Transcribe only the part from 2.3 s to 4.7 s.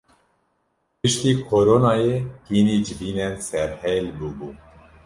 hînî civînên serhêl bûbû.